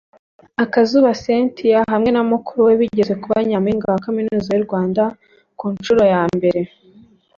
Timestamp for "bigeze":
2.81-3.13